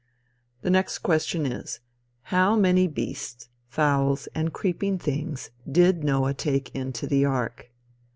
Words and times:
The 0.63 0.71
next 0.71 0.97
question 1.03 1.45
is, 1.45 1.79
how 2.33 2.55
many 2.55 2.87
beasts, 2.87 3.49
fowls 3.67 4.25
and 4.33 4.51
creeping 4.51 4.97
things 4.97 5.51
did 5.71 6.03
Noah 6.03 6.33
take 6.33 6.73
into 6.73 7.05
the 7.05 7.23
ark? 7.23 7.69